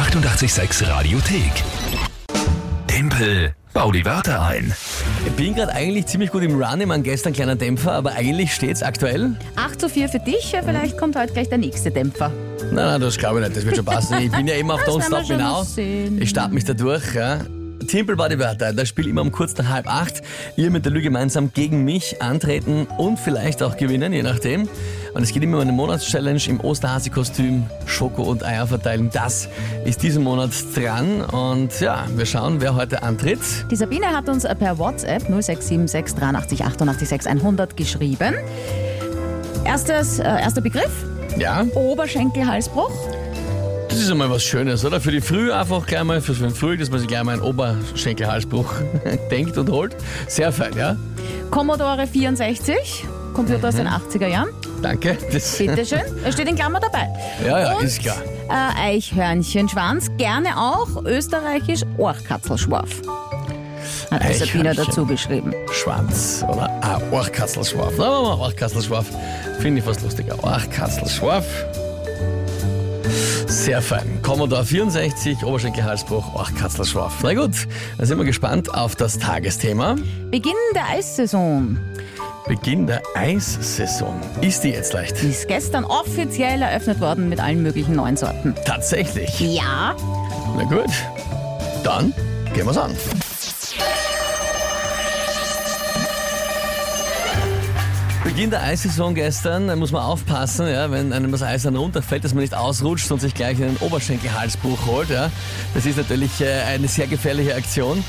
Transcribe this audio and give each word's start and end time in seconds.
886 0.00 0.88
Radiothek. 0.88 1.52
Tempel, 2.86 3.54
bau 3.74 3.92
die 3.92 4.02
Wörter 4.06 4.40
ein. 4.40 4.72
Ich 5.26 5.32
bin 5.32 5.54
gerade 5.54 5.74
eigentlich 5.74 6.06
ziemlich 6.06 6.30
gut 6.30 6.42
im 6.42 6.58
Run. 6.58 6.80
Ich 6.80 6.86
meine, 6.86 7.02
gestern 7.02 7.34
kleiner 7.34 7.54
Dämpfer, 7.54 7.92
aber 7.92 8.12
eigentlich 8.12 8.54
steht's 8.54 8.82
aktuell. 8.82 9.36
8 9.56 9.78
zu 9.78 9.90
4 9.90 10.08
für 10.08 10.18
dich, 10.18 10.52
ja, 10.52 10.62
vielleicht 10.62 10.96
kommt 10.96 11.16
heute 11.16 11.34
gleich 11.34 11.50
der 11.50 11.58
nächste 11.58 11.90
Dämpfer. 11.90 12.32
Nein, 12.72 12.74
nein, 12.74 13.00
das 13.02 13.18
glaube 13.18 13.40
ich 13.40 13.44
nicht. 13.44 13.58
Das 13.58 13.66
wird 13.66 13.76
schon 13.76 13.84
passen. 13.84 14.16
Ich 14.20 14.32
bin 14.32 14.46
ja 14.46 14.54
immer 14.54 14.74
auf 14.74 14.84
Don't 14.84 15.04
Stop 15.04 15.28
Now. 15.36 15.66
Ich 16.18 16.30
starte 16.30 16.54
mich 16.54 16.64
da 16.64 16.72
durch. 16.72 17.14
Ja. 17.14 17.40
Timpel 17.86 18.16
bei 18.16 18.30
die 18.30 18.38
Wörter. 18.38 18.72
Das 18.72 18.88
Spiel 18.88 19.06
immer 19.06 19.20
um 19.20 19.30
kurz 19.30 19.54
nach 19.58 19.68
halb 19.68 19.86
acht. 19.86 20.22
Ihr 20.56 20.70
mit 20.70 20.86
der 20.86 20.92
Lü 20.92 21.02
gemeinsam 21.02 21.52
gegen 21.52 21.84
mich 21.84 22.22
antreten 22.22 22.86
und 22.96 23.18
vielleicht 23.18 23.62
auch 23.62 23.76
gewinnen, 23.76 24.14
je 24.14 24.22
nachdem. 24.22 24.66
Und 25.14 25.22
es 25.22 25.32
geht 25.32 25.42
immer 25.42 25.56
um 25.56 25.62
eine 25.62 25.72
Monatschallenge 25.72 26.40
im 26.48 26.60
Osterhasi-Kostüm, 26.60 27.64
Schoko 27.86 28.22
und 28.22 28.44
Eier 28.44 28.66
verteilen. 28.66 29.10
Das 29.12 29.48
ist 29.84 30.02
diesen 30.02 30.22
Monat 30.22 30.50
dran. 30.74 31.22
Und 31.22 31.80
ja, 31.80 32.04
wir 32.14 32.26
schauen, 32.26 32.60
wer 32.60 32.74
heute 32.76 33.02
antritt. 33.02 33.40
Die 33.70 33.76
Sabine 33.76 34.06
hat 34.06 34.28
uns 34.28 34.44
per 34.44 34.78
WhatsApp 34.78 35.22
0676 35.28 36.14
83 36.16 36.64
88 36.64 37.08
6 37.08 37.26
100 37.26 37.76
geschrieben. 37.76 38.34
Erstes, 39.64 40.18
äh, 40.18 40.22
erster 40.24 40.60
Begriff, 40.60 41.04
Ja, 41.36 41.64
Oberschenkelhalsbruch. 41.74 42.90
das 43.88 43.98
ist 44.00 44.10
einmal 44.10 44.30
was 44.30 44.42
Schönes, 44.42 44.84
oder? 44.84 45.00
Für 45.00 45.10
die 45.12 45.20
Früh 45.20 45.52
einfach 45.52 45.86
gleich 45.86 46.04
mal, 46.04 46.20
für 46.20 46.32
den 46.32 46.50
Früh, 46.54 46.76
dass 46.78 46.90
man 46.90 46.98
sich 47.00 47.08
gleich 47.08 47.22
mal 47.24 47.32
einen 47.32 47.42
Oberschenkelhalsbruch 47.42 48.72
denkt 49.30 49.58
und 49.58 49.70
holt. 49.70 49.94
Sehr 50.28 50.50
fein, 50.52 50.72
ja? 50.76 50.96
Commodore 51.50 52.06
64, 52.06 53.04
Computer 53.34 53.68
aus 53.68 53.76
den 53.76 53.86
80er 53.88 54.28
Jahren. 54.28 54.48
Danke. 54.82 55.16
Das, 55.32 55.58
Bitteschön, 55.58 56.00
es 56.24 56.34
steht 56.34 56.48
in 56.48 56.56
Klammer 56.56 56.80
dabei. 56.80 57.08
Ja, 57.44 57.60
ja, 57.60 57.76
Und, 57.76 57.84
ist 57.84 58.00
klar. 58.00 58.16
Äh, 58.48 58.96
Eichhörnchenschwanz, 58.96 60.08
gerne 60.16 60.56
auch 60.58 61.04
österreichisch 61.04 61.82
Orchkatzelschwarf. 61.98 62.90
Hat 64.10 64.22
die 64.22 64.26
Eichhörnchen. 64.26 64.76
dazu 64.76 65.06
geschrieben. 65.06 65.54
Schwanz, 65.72 66.44
oder? 66.48 66.68
Ah, 66.82 67.00
Orchkatzelschwarf. 67.10 67.94
Na, 67.96 68.04
machen 68.10 68.24
wir 68.24 68.38
Orchkatzelschwarf. 68.38 69.06
Finde 69.60 69.78
ich 69.78 69.84
fast 69.84 70.02
lustiger. 70.02 70.42
Orchkatzelschwarf. 70.42 71.46
Sehr 73.46 73.82
fein. 73.82 74.20
Commodore 74.22 74.64
64, 74.64 75.44
Oberschenkelhalsbruch, 75.44 76.34
Orchkatzelschwarf. 76.34 77.22
Na 77.22 77.34
gut, 77.34 77.66
dann 77.98 78.06
sind 78.06 78.18
wir 78.18 78.24
gespannt 78.24 78.72
auf 78.72 78.94
das 78.94 79.18
Tagesthema. 79.18 79.96
Beginn 80.30 80.52
der 80.74 80.86
Eissaison 80.88 81.78
Beginn 82.50 82.84
der 82.84 83.00
Eissaison. 83.14 84.20
Ist 84.40 84.64
die 84.64 84.70
jetzt 84.70 84.92
leicht? 84.92 85.22
ist 85.22 85.46
gestern 85.46 85.84
offiziell 85.84 86.60
eröffnet 86.60 86.98
worden 86.98 87.28
mit 87.28 87.38
allen 87.38 87.62
möglichen 87.62 87.94
neuen 87.94 88.16
Sorten. 88.16 88.56
Tatsächlich. 88.64 89.38
Ja, 89.38 89.94
Na 90.56 90.64
gut, 90.64 90.90
dann 91.84 92.12
gehen 92.52 92.66
wir's 92.66 92.76
an. 92.76 92.90
Beginn 98.24 98.50
der 98.50 98.64
Eissaison 98.64 99.14
gestern, 99.14 99.68
da 99.68 99.76
muss 99.76 99.92
man 99.92 100.02
aufpassen, 100.02 100.66
ja, 100.66 100.90
wenn 100.90 101.12
einem 101.12 101.30
das 101.30 101.42
Eis 101.42 101.62
dann 101.62 101.76
runterfällt, 101.76 102.24
dass 102.24 102.34
man 102.34 102.42
nicht 102.42 102.54
ausrutscht 102.54 103.12
und 103.12 103.20
sich 103.20 103.34
gleich 103.34 103.62
einen 103.62 103.76
Oberschenkelhalsbruch 103.76 104.86
holt. 104.86 105.08
Ja. 105.08 105.30
Das 105.74 105.86
ist 105.86 105.98
natürlich 105.98 106.40
äh, 106.40 106.62
eine 106.62 106.88
sehr 106.88 107.06
gefährliche 107.06 107.54
Aktion. 107.54 108.02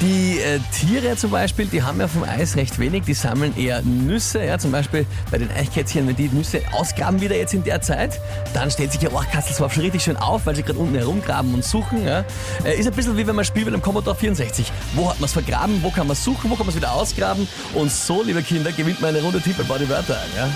Die 0.00 0.38
äh, 0.38 0.60
Tiere 0.72 1.16
zum 1.16 1.32
Beispiel, 1.32 1.66
die 1.66 1.82
haben 1.82 1.98
ja 1.98 2.06
vom 2.06 2.22
Eis 2.22 2.54
recht 2.54 2.78
wenig, 2.78 3.02
die 3.02 3.14
sammeln 3.14 3.56
eher 3.56 3.82
Nüsse, 3.82 4.44
ja, 4.44 4.56
zum 4.56 4.70
Beispiel 4.70 5.04
bei 5.30 5.38
den 5.38 5.50
Eichkätzchen, 5.50 6.06
wenn 6.06 6.14
die 6.14 6.28
Nüsse 6.28 6.62
ausgraben 6.70 7.20
wieder 7.20 7.34
jetzt 7.34 7.52
in 7.52 7.64
der 7.64 7.80
Zeit, 7.80 8.20
dann 8.54 8.70
stellt 8.70 8.92
sich 8.92 9.02
ja 9.02 9.10
Orchkatzelschwarf 9.10 9.74
schon 9.74 9.82
richtig 9.82 10.04
schön 10.04 10.16
auf, 10.16 10.46
weil 10.46 10.54
sie 10.54 10.62
gerade 10.62 10.78
unten 10.78 10.94
herumgraben 10.94 11.52
und 11.52 11.64
suchen. 11.64 12.04
Ja. 12.06 12.24
Äh, 12.64 12.78
ist 12.78 12.86
ein 12.86 12.92
bisschen 12.92 13.16
wie 13.16 13.26
wenn 13.26 13.34
man 13.34 13.44
spielt 13.44 13.64
mit 13.64 13.74
einem 13.74 13.82
Commodore 13.82 14.14
64. 14.14 14.70
Wo 14.94 15.10
hat 15.10 15.18
man 15.18 15.26
es 15.26 15.32
vergraben, 15.32 15.82
wo 15.82 15.90
kann 15.90 16.06
man 16.06 16.14
suchen, 16.14 16.48
wo 16.48 16.54
kann 16.54 16.66
man 16.66 16.68
es 16.68 16.76
wieder 16.76 16.92
ausgraben 16.92 17.48
und 17.74 17.90
so, 17.90 18.22
liebe 18.22 18.42
Kinder, 18.42 18.70
gewinnt 18.70 19.00
man 19.00 19.10
eine 19.10 19.20
Runde 19.20 19.40
Tipp 19.40 19.56
bei 19.66 19.78
die 19.78 19.88
Wörter. 19.88 20.18
Ja. 20.36 20.48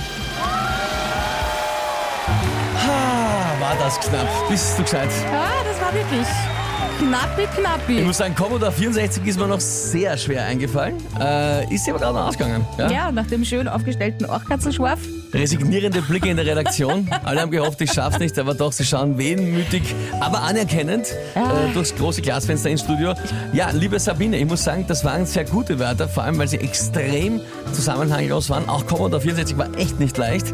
Ha, 2.87 3.61
war 3.61 3.77
das 3.77 3.99
knapp. 3.99 4.29
Bist 4.49 4.79
du 4.79 4.83
gescheit? 4.85 5.11
ja 5.33 5.51
das 5.65 5.81
war 5.81 5.93
wirklich 5.93 6.29
knappi, 6.99 7.43
Ich 7.43 7.51
knappi. 7.51 8.03
muss 8.03 8.19
sagen, 8.19 8.35
Commodore 8.35 8.73
64 8.73 9.25
ist 9.27 9.39
mir 9.39 9.47
noch 9.47 9.61
sehr 9.61 10.17
schwer 10.17 10.45
eingefallen. 10.47 10.97
Äh, 11.21 11.73
ist 11.75 11.87
dir 11.87 11.93
aber 11.93 12.01
gerade 12.01 12.19
noch 12.19 12.27
ausgegangen. 12.29 12.65
Ja? 12.79 12.91
Ja, 12.91 13.13
nach 13.13 13.27
dem 13.27 13.45
schön 13.45 13.69
aufgestellten 13.69 14.27
Orchkatzelschwarf. 14.27 15.01
Resignierende 15.35 16.03
Blicke 16.03 16.29
in 16.29 16.37
der 16.37 16.45
Redaktion. 16.47 17.09
Alle 17.25 17.41
haben 17.41 17.51
gehofft, 17.51 17.81
ich 17.81 17.91
schaff's 17.93 18.19
nicht, 18.19 18.39
aber 18.39 18.55
doch, 18.55 18.71
sie 18.73 18.85
schauen 18.85 19.17
wehmütig, 19.17 19.83
aber 20.21 20.43
anerkennend 20.43 21.07
äh, 21.35 21.73
durchs 21.73 21.95
große 21.97 22.21
Glasfenster 22.21 22.69
ins 22.69 22.83
Studio. 22.83 23.15
Ja, 23.55 23.71
liebe 23.71 23.99
Sabine, 23.99 24.37
ich 24.37 24.45
muss 24.47 24.63
sagen, 24.63 24.85
das 24.87 25.05
waren 25.05 25.25
sehr 25.25 25.45
gute 25.45 25.79
Wörter, 25.79 26.07
vor 26.09 26.25
allem 26.25 26.39
weil 26.39 26.49
sie 26.49 26.59
extrem 26.59 27.41
zusammenhanglos 27.73 28.51
waren. 28.51 28.69
Auch 28.69 28.87
Commodore 28.87 29.23
64 29.23 29.57
war 29.57 29.69
echt 29.79 29.99
nicht 29.99 30.19
leicht, 30.19 30.53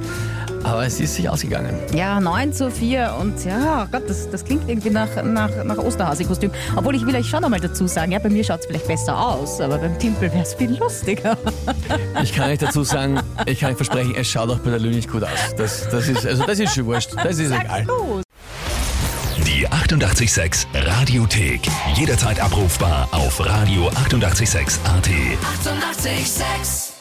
aber 0.64 0.86
es 0.86 1.00
ist 1.00 1.14
sich 1.14 1.28
ausgegangen. 1.28 1.74
Ja, 1.94 2.20
9 2.20 2.52
zu 2.52 2.70
4 2.70 3.14
und 3.20 3.44
ja, 3.44 3.86
Gott, 3.90 4.08
das, 4.08 4.28
das 4.30 4.44
klingt 4.44 4.68
irgendwie 4.68 4.90
nach, 4.90 5.08
nach, 5.22 5.50
nach 5.64 5.78
Osterhasi-Kostüm. 5.78 6.50
Obwohl 6.76 6.96
ich 6.96 7.06
will 7.06 7.14
euch 7.14 7.28
schon 7.28 7.44
einmal 7.44 7.60
dazu 7.60 7.86
sagen, 7.86 8.12
ja, 8.12 8.18
bei 8.18 8.28
mir 8.28 8.44
schaut 8.44 8.60
es 8.60 8.66
vielleicht 8.66 8.86
besser 8.86 9.18
aus, 9.18 9.60
aber 9.60 9.78
beim 9.78 9.98
Timpel 9.98 10.32
wäre 10.32 10.42
es 10.42 10.54
viel 10.54 10.76
lustiger. 10.76 11.36
Ich 12.22 12.34
kann 12.34 12.50
euch 12.50 12.58
dazu 12.58 12.82
sagen, 12.82 13.20
ich 13.46 13.60
kann 13.60 13.70
euch 13.70 13.76
versprechen, 13.76 14.14
es 14.16 14.28
schaut 14.28 14.50
auch 14.50 14.58
bei 14.58 14.70
der 14.70 14.78
Lü 14.78 14.90
nicht 14.90 15.10
gut 15.10 15.22
aus. 15.22 15.54
Das, 15.56 15.88
das, 15.88 16.08
ist, 16.08 16.26
also 16.26 16.44
das 16.44 16.58
ist 16.58 16.74
schon 16.74 16.86
wurscht, 16.86 17.10
das 17.22 17.38
ist 17.38 17.50
egal. 17.50 17.84
Los. 17.84 18.22
Die 19.46 19.66
886 19.66 20.66
Radiothek. 20.74 21.60
Jederzeit 21.94 22.40
abrufbar 22.40 23.08
auf 23.12 23.40
radio886.at. 23.40 24.84
886! 24.84 24.84
886 24.84 26.97